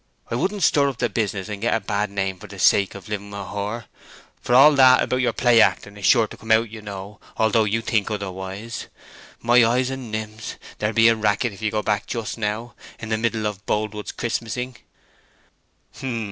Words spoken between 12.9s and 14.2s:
the middle of Boldwood's